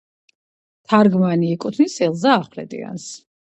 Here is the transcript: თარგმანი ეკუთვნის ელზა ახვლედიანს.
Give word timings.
თარგმანი 0.93 1.53
ეკუთვნის 1.57 2.01
ელზა 2.09 2.35
ახვლედიანს. 2.41 3.09